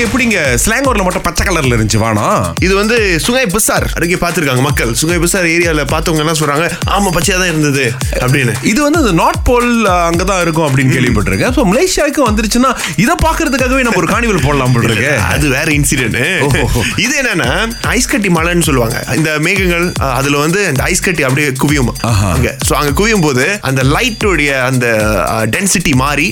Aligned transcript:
ஊர்ல 0.00 0.08
எப்படிங்க? 0.08 0.40
ஸ்லாங்கூர்ல 0.62 1.02
மட்டும் 1.06 1.24
பச்சை 1.26 1.42
கலர்ல 1.46 1.74
இருந்துச்சு 1.76 1.98
வானம் 2.02 2.44
இது 2.66 2.74
வந்து 2.80 2.96
சுங்கை 3.24 3.44
பசார். 3.54 3.86
அருகே 3.96 4.18
பார்த்திருக்காங்க 4.22 4.62
மக்கள். 4.66 4.92
சுங்கை 5.00 5.18
பசார் 5.24 5.48
ஏரியால 5.54 5.82
பார்த்தவங்க 5.92 6.22
என்ன 6.24 6.34
சொல்றாங்க? 6.40 6.66
ஆமா 6.96 7.08
பச்சையா 7.16 7.36
தான் 7.40 7.50
இருந்தது 7.52 7.84
அப்படின்னு. 8.22 8.52
இது 8.70 8.80
வந்து 8.86 9.00
அந்த 9.02 9.12
நார்த் 9.20 9.44
போல் 9.48 9.68
அங்கதான் 10.08 10.40
இருக்கும் 10.44 10.66
அப்படின்னு 10.68 10.94
கேள்விப்பட்டிருக்கேன். 10.96 11.54
சோ 11.56 11.64
மலேசியாவுக்கு 11.72 12.22
வந்துருச்சுன்னா 12.28 12.70
இதை 13.04 13.14
பாக்குறதுக்காகவே 13.26 13.82
நம்ம 13.88 14.00
ஒரு 14.02 14.10
காணிவல் 14.14 14.44
போடலாம் 14.46 14.74
போல 14.76 14.88
இருக்கு. 14.88 15.10
அது 15.34 15.46
வேற 15.56 15.68
இன்சிடென்ட். 15.78 16.18
இது 17.04 17.14
என்னன்னா 17.22 17.50
ஐஸ் 17.96 18.10
கட்டி 18.14 18.30
மலைன்னு 18.38 18.66
சொல்லுவாங்க. 18.70 18.96
இந்த 19.20 19.30
மேகங்கள் 19.48 19.86
அதுல 20.20 20.40
வந்து 20.44 20.62
அந்த 20.70 20.82
ஐஸ் 20.90 21.04
கட்டி 21.08 21.24
அப்படியே 21.28 21.50
குவியும். 21.64 21.92
அங்க. 22.34 22.48
சோ 22.68 22.72
அங்க 22.80 22.92
குவியும் 23.02 23.26
போது 23.28 23.44
அந்த 23.70 23.80
லைட்டோடைய 23.94 24.50
அந்த 24.70 24.86
டென்சிட்டி 25.56 25.94
மாறி 26.04 26.28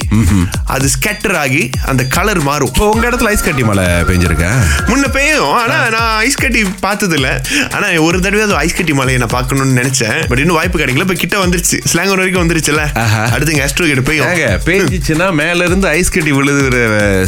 அது 0.77 0.87
ஸ்கேட்டர் 0.97 1.39
ஆகி 1.45 1.65
அந்த 1.93 2.03
கலர் 2.19 2.43
மாறும். 2.51 2.75
உங்க 2.93 3.07
இடத்துல 3.11 3.33
ஐஸ் 3.35 3.47
கட்டி 3.47 3.58
மழை 3.69 3.85
பெஞ்சிருக்கேன் 4.09 4.59
முன்ன 4.91 5.11
பெய்யும் 5.17 5.53
ஆனா 5.61 5.77
நான் 5.95 6.15
ஐஸ் 6.27 6.41
கட்டி 6.43 6.63
பார்த்தது 6.87 7.17
இல்ல 7.19 7.29
ஆனா 7.77 7.87
ஒரு 8.07 8.19
தடவை 8.25 8.43
அது 8.47 8.57
ஐஸ் 8.65 8.77
கட்டி 8.79 8.95
மலையை 9.01 9.19
நான் 9.23 9.35
பார்க்கணும்னு 9.37 9.79
நினைச்சேன். 9.81 10.19
பட் 10.31 10.43
இன்னும் 10.43 10.59
வாய்ப்பு 10.59 10.81
கிடைக்கல 10.83 11.07
இப்ப 11.07 11.19
கிட்ட 11.23 11.37
வந்துருச்சு. 11.45 11.79
ஸ்லாங்கூர் 11.93 12.23
வரைக்கும் 12.23 12.45
வந்துருச்சுல. 12.45 12.85
அடுத்து 13.35 13.61
ஆஸ்ட்ரோ 13.67 13.89
கிட்ட 13.91 14.05
பெய்யும் 14.11 14.29
ஏங்க 14.33 14.49
பேஞ்சிச்சுன்னா 14.69 15.29
மேல 15.43 15.69
இருந்து 15.71 15.89
ஐஸ் 15.97 16.15
கட்டி 16.17 16.33
விழுதுற 16.39 16.79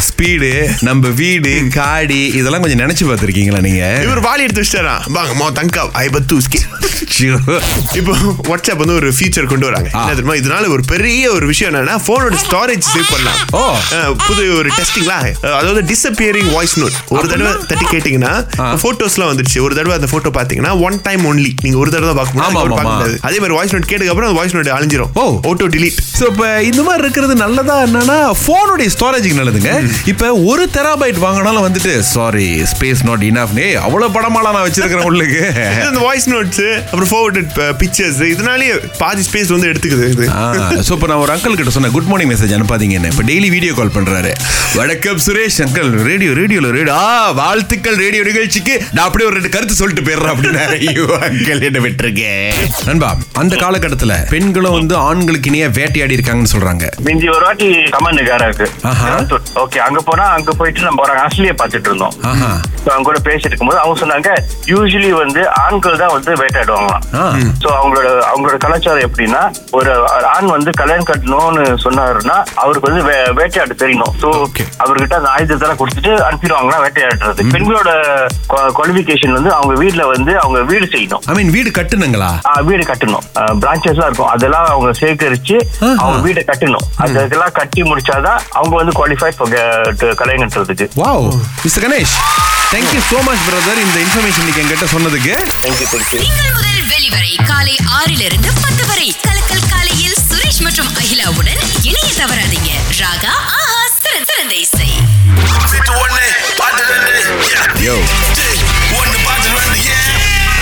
ஸ்பீடு 0.08 0.52
நம்ம 0.88 1.14
வீடு 1.22 1.54
காடி 1.78 2.22
இதெல்லாம் 2.40 2.64
கொஞ்சம் 2.66 2.82
நினைச்சு 2.84 3.06
பார்த்திருக்கீங்களா 3.10 3.62
நீங்க? 3.68 3.84
இவர் 4.06 4.24
வாலி 4.28 4.44
எடுத்து 4.46 4.64
வச்சிட்டாரா? 4.64 4.96
வாங்க 5.18 5.34
மோ 5.42 5.48
தங்கா 5.60 5.84
ஐ 6.04 6.08
பத்து 6.16 6.38
ஐயோ. 7.20 7.36
இப்போ 7.98 8.12
வாட்ஸ்அப் 8.48 8.80
வந்து 8.82 8.94
ஒரு 8.98 9.08
ஃபீச்சர் 9.16 9.48
கொண்டு 9.50 9.66
வராங்க. 9.68 9.88
என்ன 9.92 10.12
தெரியுமா? 10.18 10.36
இதனால 10.40 10.68
ஒரு 10.74 10.82
பெரிய 10.92 11.24
ஒரு 11.36 11.46
விஷயம் 11.50 11.70
என்னன்னா 11.72 11.96
போனோட 12.06 12.36
ஸ்டோரேஜ் 12.44 12.86
சேவ் 12.92 13.10
பண்ணலாம். 13.12 13.40
புது 14.26 14.42
ஒரு 14.58 14.70
டெஸ்டிங்ல 14.78 15.14
அதாவது 15.58 15.82
டிசப்பியரிங் 16.10 16.48
வாய்ஸ் 16.54 16.74
நோட் 16.80 16.96
ஒரு 17.14 17.26
தடவை 17.30 17.50
தட்டி 17.70 17.86
கேட்டீங்கன்னா 17.86 18.30
ஆ. 18.60 18.66
போட்டோஸ்லாம் 18.82 19.28
வந்துருச்சு. 19.30 19.58
ஒரு 19.66 19.74
தடவை 19.78 19.94
அந்த 19.98 20.08
போட்டோ 20.12 20.30
பாத்தீங்கன்னா 20.36 20.72
ஒன் 20.86 20.96
டைம் 21.06 21.22
ஒன்லி 21.30 21.50
நீங்க 21.64 21.76
ஒரு 21.82 21.90
தடவை 21.90 22.08
தான் 22.10 22.18
பார்க்க 22.20 22.34
ஆமா, 22.36 22.46
முடியும் 22.46 22.62
ஆமா, 22.62 22.70
பார்க்க 22.70 22.86
ஆமா. 22.86 22.94
முடியாது. 22.96 23.16
அதே 23.28 23.38
மாதிரி 23.42 23.54
வாய்ஸ் 23.58 23.74
நோட் 23.74 23.86
கேட்டதுக்கு 23.90 24.12
அப்புறம் 24.12 24.28
அந்த 24.28 24.38
வாய்ஸ் 24.40 24.54
நோட் 24.56 24.70
அழிஞ்சிரும். 24.76 25.10
ஓ. 25.14 25.24
ஆட்டோ 25.50 25.66
டிலீட் 25.74 25.98
ஸோ 26.12 26.24
இப்போ 26.30 26.46
இந்த 26.70 26.80
மாதிரி 26.86 27.02
இருக்கிறது 27.06 27.34
நல்லதா 27.42 27.76
என்னன்னா 27.86 28.16
ஃபோனுடைய 28.40 28.88
ஸ்டோரேஜுக்கு 28.94 29.38
நல்லதுங்க. 29.40 29.72
இப்போ 30.12 30.28
ஒரு 30.50 30.64
தெராபைட் 30.76 31.20
வாங்கினாலும் 31.24 31.66
வந்துட்டு 31.66 31.92
சாரி 32.10 32.48
ஸ்பேஸ் 32.72 33.04
நாட் 33.08 33.24
இனஃப் 33.30 33.54
நே 33.58 33.68
அவ்வளோ 33.84 34.08
படமாலாம் 34.16 34.56
நான் 34.56 34.66
வச்சிருக்கிறேன் 34.68 35.06
உங்களுக்கு 35.06 35.42
இந்த 35.86 36.02
வாய்ஸ் 36.06 36.28
நோட்ஸ் 36.34 36.62
அப்புறம் 36.84 37.10
ஃபார்வர்டட் 37.12 37.50
பிக்சர்ஸ் 37.80 38.20
இதனாலேயே 38.32 38.74
பாதி 39.00 39.24
ஸ்பேஸ் 39.28 39.52
வந்து 39.56 39.70
எடுத்துக்குது 39.72 40.06
இது. 40.14 40.26
ஸோ 40.86 40.94
இப்போ 40.96 41.08
நான் 41.12 41.22
ஒரு 41.24 41.34
அங்கிள் 41.36 41.58
கிட்ட 41.60 41.74
சொன்னேன் 41.76 41.94
குட் 41.96 42.10
மார்னிங் 42.10 42.32
மெசேஜ் 42.34 42.56
அனுப்பாதீங்கன்னு. 42.58 43.12
இப்போ 43.14 43.26
டெய்லி 43.30 43.50
வீடியோ 43.56 43.72
கால் 43.78 43.94
பண்றாரு. 43.96 44.32
வணக்கம் 44.76 45.20
சுரேஷ் 45.24 45.60
அங்கிள் 45.64 45.90
ரேடியோ 46.08 46.32
ரேடியோல 46.32 46.68
ரேடியோ. 46.70 46.94
ஆ 46.96 47.30
வாழ்த்துக்கள் 47.30 47.96
ரேடியோ 47.96 48.22
நிகழ்ச்சிக்கு. 48.22 48.74
நான் 48.92 49.06
அப்படியே 49.06 49.26
ஒரு 49.28 49.36
ரெண்டு 49.38 49.48
கருத்து 49.48 49.74
சொல்லிட்டு 49.74 50.04
போயிடுறேன் 50.06 50.32
அப்படின்னு. 50.34 50.62
ஐயோ 50.76 51.04
அங்கிள் 51.26 51.64
என்ன 51.68 51.78
விட்டுருக்கேன் 51.78 52.60
நண்பா 52.86 53.10
அந்த 53.32 53.56
காலகட்டத்தில் 53.56 54.14
பெண்களும் 54.30 54.72
வந்து 54.72 54.96
ஆண்களுக்கு 55.08 55.50
இணைய 55.50 55.68
வேட்டையாடி 55.68 56.16
இருக்காங்கன்னு 56.16 56.52
சொல்றாங்க. 56.54 56.84
மிஞ்சி 57.00 57.28
ஒரு 57.28 57.44
வாட்டி 57.44 57.68
கமன் 57.96 58.20
இருக்கு. 58.48 58.68
ஓகே 59.62 59.78
அங்க 59.78 60.00
போனா 60.00 60.24
அங்க 60.36 60.52
போயிட்டு 60.52 60.88
நம்ம 60.88 61.02
ஒரு 61.02 61.18
ஆஸ்திரேலியா 61.24 61.54
பார்த்துட்டு 61.60 61.90
இருந்தோம். 61.90 62.14
அவங்க 62.86 63.06
கூட 63.08 63.18
பேசிட்டு 63.24 63.50
இருக்கும்போது 63.50 63.80
அவங்க 63.80 63.96
சொன்னாங்க 64.02 64.28
யூஸ்வலி 64.66 65.10
வந்து 65.22 65.50
ஆண்கள் 65.62 65.96
தான் 65.96 66.12
வந்து 66.12 66.32
வேட்டையாடுவாங்களாம். 66.34 67.04
சோ 67.62 67.68
அவங்களோட 67.78 68.08
அவங்களோட 68.30 68.56
கலாச்சாரம் 68.58 69.06
எப்படின்னா 69.08 69.42
ஒரு 69.70 69.90
ஆண் 70.34 70.46
வந்து 70.46 70.70
கல்யாணம் 70.72 71.08
கட்டணும்னு 71.10 71.64
சொன்னாருன்னா 71.84 72.36
அவருக்கு 72.62 72.90
வந்து 72.90 73.04
வேட்டையாட 73.34 73.74
தெரியணும். 73.82 74.14
சோ. 74.22 74.28
அவர்கிட்ட 74.82 75.14
அந்த 75.20 75.30
ஆயுதத்தெல்லாம் 75.36 75.80
கொடுத்துட்டு 75.90 76.12
அனுப்பிடுவாங்கன்னா 76.26 76.78
வேட்டையாடுறது. 76.84 77.42
பெண்களோட 77.54 77.90
குவாலிபிகேஷன் 78.76 79.34
வந்து 79.36 79.50
அவங்க 79.56 79.74
வீட்ல 79.82 80.02
வந்து 80.12 80.32
அவங்க 80.42 80.58
வீடு 80.70 80.86
செய்யணும். 80.94 81.22
ஐ 81.30 81.34
மீன் 81.38 81.52
வீடு 81.56 81.70
கட்டுனுங்களா 81.78 82.30
ஆ, 82.50 82.54
வீடு 82.68 82.84
கட்டணும். 82.90 83.24
பிரான்ச்சஸ் 83.62 84.02
இருக்கும். 84.02 84.30
அதெல்லாம் 84.34 84.68
அவங்க 84.72 84.90
சேகரிச்சு. 85.00 85.56
அவங்க 86.02 86.20
வீடை 86.26 86.44
கட்டணும். 86.50 86.86
அதெல்லாம் 87.04 87.54
கட்டி 87.60 87.82
முடிச்சாதான் 87.90 88.40
அவங்க 88.58 88.74
வந்து 88.80 88.94
குவாலிஃபை 88.98 89.30
கல்யாணம் 90.20 90.44
கட்டுறதுக்கு 90.44 90.88
wow 91.02 91.26
mister 91.64 91.84
Ganesh 91.86 92.14
thank you 92.72 93.00
so 93.10 93.18
much 93.28 93.44
brother 93.46 93.82
இந்த 93.86 93.98
இன்ஃபர்மேஷன் 94.04 94.46
நீங்க 94.48 94.60
என்கிட்ட 94.64 94.88
சொன்னதுக்கு. 94.94 95.34
தேங்க்யூ 95.64 95.86
தேங்க்யூ 95.88 96.20
திங்கள் 96.20 96.52
முதல் 96.56 96.82
வெளிவரை 96.92 97.32
காலை 97.50 97.76
ஆறிலிருந்து 97.98 98.50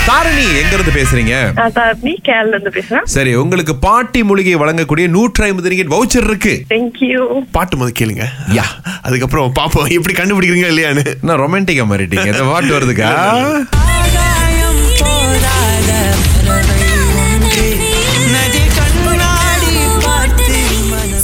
தாரணி 0.06 0.44
எங்க 0.60 0.74
இருந்து 0.74 0.92
பேசுறீங்க 0.92 1.52
நான் 1.52 1.72
தாரணி 1.72 2.12
கேரள 2.22 2.48
இருந்து 2.48 2.70
பேசுறேன். 2.70 3.04
சரி 3.04 3.34
உங்களுக்கு 3.34 3.76
பாட்டி 3.76 4.24
மூலிகை 4.24 4.56
வழங்கக்கூடிய 4.56 5.08
நூற்றி 5.08 5.44
ஐம்பது 5.44 5.68
ரிங்கெட் 5.68 5.92
வவுச்சர் 5.94 6.24
இருக்கு. 6.24 6.64
தேங்க்யூ 6.68 7.40
பாட்டு 7.52 7.76
முதல் 7.76 7.98
கேளுங்க. 7.98 8.26
யா. 8.52 8.64
அதுக்கப்புறம் 9.02 9.52
பாப்போம் 9.58 9.90
எப்படி 9.90 10.14
கண்டுபிடிக்கிறீங்க 10.14 10.70
இல்லையான்னு. 10.72 11.04
என்ன 11.22 11.36
ரொமான்டிக்கா 11.36 11.86
மாறிட்டீங்க? 11.92 12.26
இந்த 12.26 12.44
பாட்டு 12.44 12.78
வருதுக்கா? 12.78 13.10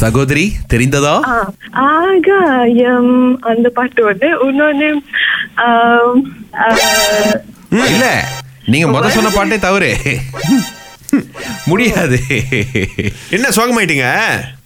சகோதரி 0.05 0.45
தெரிந்ததா? 0.73 1.13
ஆகாயம் 1.91 3.13
அந்த 3.43 3.69
பாட்டு 3.69 4.05
வந்து 4.05 4.29
இன்னொன்னு 4.47 4.89
இல்ல. 7.87 8.07
நீங்க 8.67 8.87
முத 8.89 9.09
சொன்ன 9.09 9.31
பாட்டே 9.31 9.59
தவறு. 9.59 9.91
முடியாது. 11.71 12.19
என்ன 13.31 13.47
சோகமாயிட்டீங்க? 13.49 14.07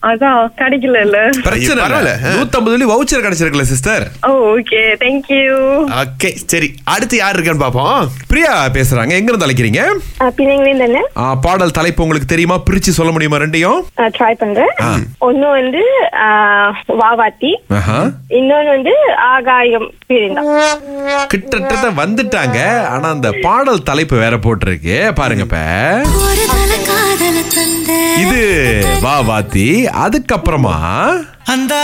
அதான் 0.03 0.51
கிடைக்கல 0.59 1.01
இல்ல 1.01 1.19
பிரச்சனை 1.43 1.85
இல்ல. 1.85 1.87
பரவாயில்ல. 1.87 2.13
நூத்தம்பது 2.35 2.73
வெள்ளி 2.75 2.85
voucher 2.85 3.25
கிடைச்சிருக்குல்ல 3.25 3.67
sister 3.71 4.05
oh 4.27 4.31
okay 4.57 4.81
thank you 5.01 5.43
okay 6.03 6.31
சரி. 6.47 6.75
அடுத்து 6.85 7.17
யார் 7.17 7.41
இருக்கான்னு 7.41 7.65
பாப்போம் 7.65 8.07
பிரியா 8.29 8.67
பேசுறாங்க. 8.67 9.13
எங்க 9.13 9.33
இருந்து. 9.33 9.47
அழைக்கிறீங்க 9.47 9.83
பாடல் 11.41 11.71
தலைப்பு 11.71 12.03
உங்களுக்கு 12.03 12.29
தெரியுமா? 12.29 12.61
பிரிச்சு 12.71 12.95
சொல்ல 12.99 13.13
முடியுமா 13.13 13.37
ரெண்டையும்? 13.37 13.81
ட்ரை 13.97 14.33
பண்றேன். 14.35 14.73
ஒன்னு 15.19 15.49
வந்து 15.51 15.83
ஆஹ், 16.27 16.73
வாவாத்தி. 17.01 17.51
இன்னொன்னு 18.31 18.69
வந்து 18.69 18.95
ஆகாயம் 19.17 19.93
கிட்டத்தட்ட 21.27 21.91
வந்துட்டாங்க. 22.03 22.87
ஆனா 22.87 23.11
அந்த 23.11 23.33
பாடல் 23.43 23.83
தலைப்பு 23.83 24.17
வேற 24.17 24.37
போட்டிருக்கு. 24.37 25.13
பாருங்க 25.13 25.43
இப்ப. 25.43 25.59
இது 28.23 28.43
வா 29.01 29.15
வாத்தி 29.23 29.67
அதுக்கப்புறமா 29.99 30.75
அந்த 31.47 31.75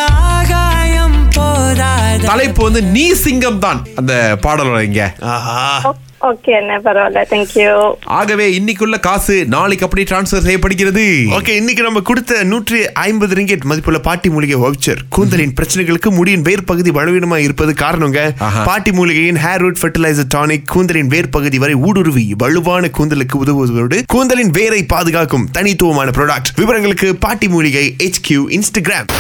தலைப்பு 2.27 2.61
வந்து 2.63 2.83
நீ 2.91 3.13
சிங்கம் 3.17 3.59
தான். 3.59 3.81
அந்த 3.97 4.13
பாடலோட 4.43 4.81
இங்க 4.83 5.03
ஆஹா. 5.29 5.59
ஓகே 6.29 6.53
என்ன 6.59 6.75
பரவாயில்ல 6.85 7.21
தேங்க்யூ 7.31 7.71
ஆகவே 8.19 8.47
இன்னைக்குள்ள 8.59 8.97
காசு 9.01 9.37
நாளைக்கு 9.55 9.85
அப்படி 9.87 10.03
டிரான்ஸ்ஃபர் 10.03 10.45
செய்யப்படுகிறது. 10.47 11.05
ஓகே 11.39 11.53
இன்னைக்கு 11.61 11.83
நம்ம 11.83 12.01
கொடுத்த 12.11 12.43
நூற்றி 12.45 12.79
ஐம்பது 13.05 13.35
ரிங்கெட் 13.35 13.67
மதிப்புள்ள 13.71 13.99
பாட்டி 14.01 14.29
மூலிகை 14.29 14.59
வவுச்சர் 14.63 15.01
கூந்தலின் 15.17 15.55
பிரச்சனைகளுக்கு 15.59 16.11
முடியின் 16.19 16.45
வேர் 16.49 16.65
பகுதி 16.65 16.91
பலவீனமா 16.91 17.39
இருப்பது 17.47 17.75
காரணங்க. 17.83 18.19
பாட்டி 18.69 18.93
மூலிகையின் 18.93 19.41
ஹேர் 19.45 19.63
ரூட் 19.65 19.81
ஃபெர்டிலைசர் 19.83 20.31
டானிக் 20.37 20.69
கூந்தலின் 20.75 21.11
வேர் 21.15 21.33
பகுதி 21.37 21.59
வரை 21.65 21.75
ஊடுருவி 21.89 22.27
வலுவான 22.43 22.91
கூந்தலுக்கு 22.99 23.39
உதவுவதோடு 23.45 23.99
கூந்தலின் 24.15 24.55
வேரை 24.59 24.83
பாதுகாக்கும் 24.95 25.49
தனித்துவமான 25.59 26.11
ப்ராடக்ட் 26.19 26.53
விவரங்களுக்கு 26.61 27.11
பாட்டி 27.27 27.49
மூலிகை 27.49 27.87
HQ 28.13 28.29
இன்ஸ்டாகிராம் 28.59 29.11